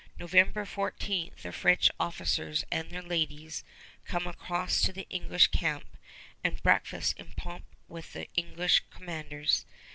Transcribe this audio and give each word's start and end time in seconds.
November 0.17 0.65
14 0.65 1.31
the 1.43 1.51
French 1.51 1.91
officers 1.99 2.65
and 2.71 2.89
their 2.89 3.03
ladies 3.03 3.63
come 4.03 4.25
across 4.25 4.81
to 4.81 4.91
the 4.91 5.05
English 5.11 5.49
camp 5.49 5.85
and 6.43 6.63
breakfast 6.63 7.13
in 7.19 7.33
pomp 7.37 7.65
with 7.87 8.13
the 8.13 8.27
English 8.33 8.81
commanders. 8.89 9.63